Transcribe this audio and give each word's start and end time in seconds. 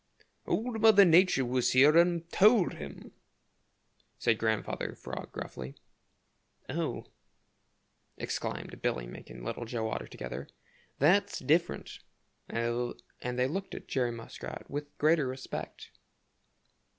"Old 0.47 0.81
Mother 0.81 1.05
Nature 1.05 1.45
was 1.45 1.73
here 1.73 1.95
and 1.95 2.27
told 2.31 2.73
him," 2.73 3.11
said 4.17 4.39
Grandfather 4.39 4.95
Frog 4.95 5.31
gruffly. 5.31 5.75
"Oh!" 6.67 7.05
exclaimed 8.17 8.81
Billy 8.81 9.05
Mink 9.05 9.29
and 9.29 9.45
Little 9.45 9.65
Joe 9.65 9.91
Otter 9.91 10.07
together. 10.07 10.49
"That's 10.97 11.37
different," 11.37 11.99
and 12.49 12.97
they 13.37 13.47
looked 13.47 13.75
at 13.75 13.87
Jerry 13.87 14.11
Muskrat 14.11 14.67
with 14.71 14.97
greater 14.97 15.27
respect. 15.27 15.91